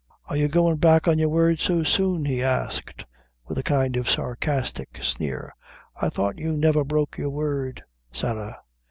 "Are 0.25 0.35
you 0.35 0.47
goin' 0.47 0.77
back 0.77 1.07
o' 1.07 1.11
your 1.11 1.29
word 1.29 1.59
so 1.59 1.83
soon!" 1.83 2.25
he 2.25 2.41
asked, 2.41 3.05
with 3.45 3.59
a 3.59 3.61
kind 3.61 3.95
of 3.95 4.09
sarcastic 4.09 4.97
sneer. 5.03 5.53
"I 5.95 6.09
thought 6.09 6.39
you 6.39 6.53
never 6.53 6.83
broke 6.83 7.19
your 7.19 7.29
word, 7.29 7.83
Sarah." 8.11 8.61